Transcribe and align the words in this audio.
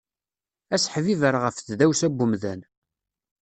Aseḥbiber 0.75 1.33
ɣef 1.43 1.55
tdawsa 1.57 2.07
n 2.09 2.21
umdan. 2.23 2.61